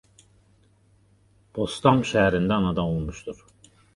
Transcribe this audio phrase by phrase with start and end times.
[1.59, 3.45] Potsdam şəhərində anadan olmuşdur.